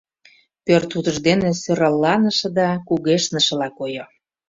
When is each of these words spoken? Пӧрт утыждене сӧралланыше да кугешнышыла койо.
Пӧрт 0.65 0.89
утыждене 0.97 1.51
сӧралланыше 1.61 2.47
да 2.57 2.67
кугешнышыла 2.87 3.69
койо. 3.77 4.05